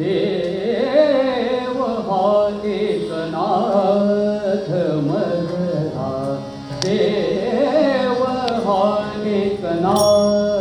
[0.00, 2.78] देव हरि
[3.10, 4.70] कनाथ
[5.08, 6.08] मरा
[6.84, 8.24] देव
[8.66, 10.59] हरि कनाथ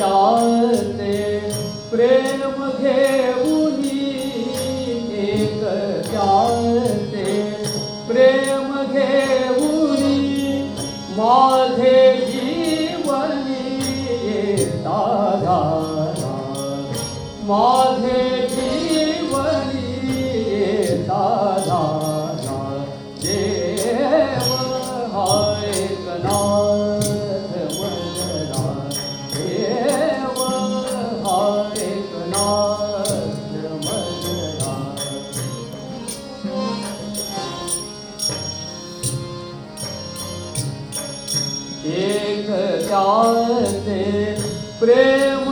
[0.00, 1.38] एक त्याचे
[1.90, 3.98] प्रेम घेऊनी
[5.14, 5.60] एक
[6.10, 7.34] त्याचे
[8.08, 10.16] प्रेम घेऊनी
[11.16, 13.76] माझे जीवनी
[14.24, 15.02] येता
[15.42, 16.34] झाला
[17.44, 18.46] माझे
[42.90, 44.42] Preciosa,
[44.80, 45.49] prema.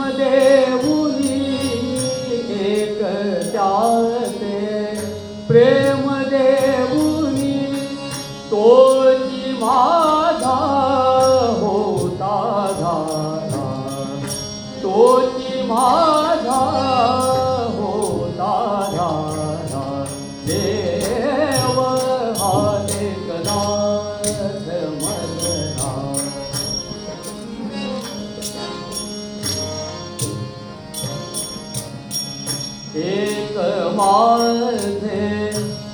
[33.99, 35.25] माझे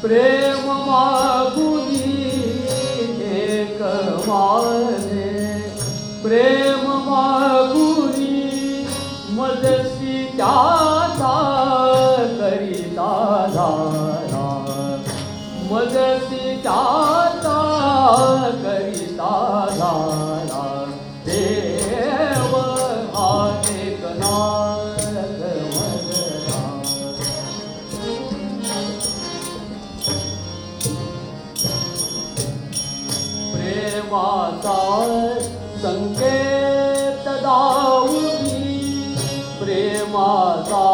[0.02, 2.12] प्रेम मागुनी
[3.36, 3.82] एक
[4.28, 5.32] माझे
[6.24, 8.86] प्रेम मागुनी
[9.38, 11.34] मजसी त्याचा
[12.40, 13.12] करिता
[13.54, 14.46] झाला
[33.96, 34.80] प्रेमाचा
[35.82, 38.74] संकेत दाऊनी
[39.60, 40.88] प्रेमाचा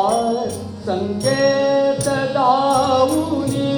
[0.85, 3.71] संकेत दाऊनी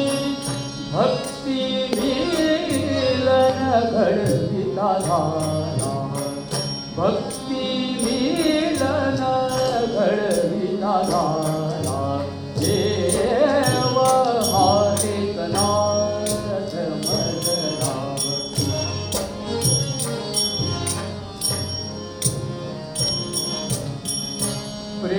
[0.94, 1.62] भक्ती
[1.94, 3.62] मिलन
[3.94, 5.94] घडविता झाला
[6.98, 7.63] भक्ती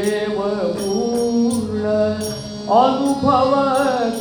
[0.04, 1.84] प्रेम पूर्ण
[2.70, 3.52] अनुभव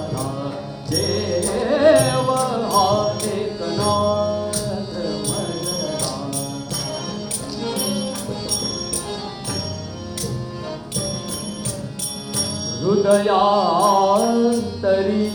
[12.80, 15.26] हृदयान्तरि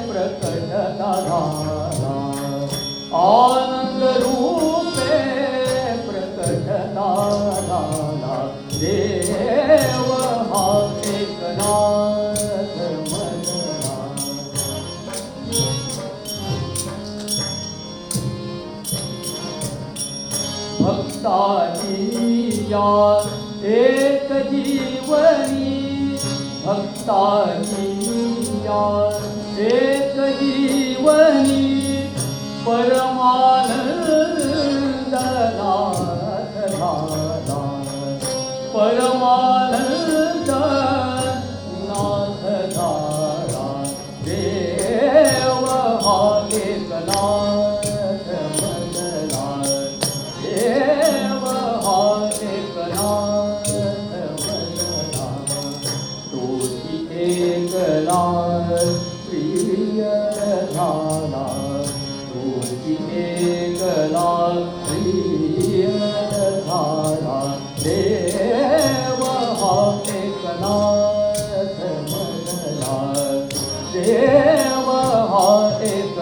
[0.07, 1.11] प्रकटता
[3.17, 5.19] आनन्दरूपे
[6.07, 7.09] प्रकटता
[7.67, 8.35] झाला
[21.26, 22.90] भक्ताची या
[23.68, 25.70] एक जीवनी
[26.64, 27.86] भक्ताची
[28.66, 28.84] या
[29.66, 31.70] एक जीवनी
[32.66, 34.10] परमानंद
[35.12, 37.60] नाथ झाला
[38.74, 40.50] परमानंद